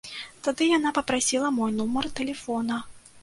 Тады 0.45 0.63
яна 0.77 0.91
папрасіла 0.97 1.51
мой 1.59 1.71
нумар 1.81 2.09
тэлефона. 2.21 2.81